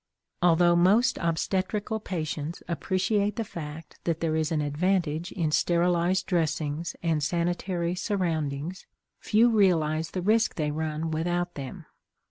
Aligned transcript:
Although 0.41 0.75
most 0.77 1.19
obstetrical 1.19 1.99
patients 1.99 2.63
appreciate 2.67 3.35
the 3.35 3.43
fact 3.43 3.99
that 4.05 4.19
there 4.19 4.35
is 4.35 4.51
an 4.51 4.59
advantage 4.59 5.31
in 5.31 5.51
sterilized 5.51 6.25
dressings 6.25 6.95
and 7.03 7.21
sanitary 7.21 7.93
surroundings, 7.93 8.87
few 9.19 9.51
realize 9.51 10.09
the 10.09 10.23
risk 10.23 10.55
they 10.55 10.71
run 10.71 11.11
without 11.11 11.53
them. 11.53 11.85